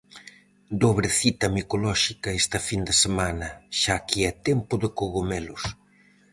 Dobre 0.81 1.09
cita 1.19 1.47
micolóxica 1.57 2.29
esta 2.41 2.59
fin 2.67 2.81
de 2.89 2.93
semana, 3.03 3.47
xa 3.79 3.95
que 4.07 4.19
é 4.29 4.31
tempo 4.47 4.73
de 4.83 4.89
cogomelos. 4.97 5.63